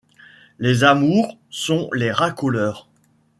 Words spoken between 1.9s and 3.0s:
les racoleurs.